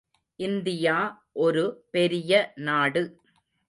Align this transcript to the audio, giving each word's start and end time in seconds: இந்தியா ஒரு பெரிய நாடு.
இந்தியா 0.39 0.95
ஒரு 1.37 1.63
பெரிய 1.91 2.31
நாடு. 2.55 3.03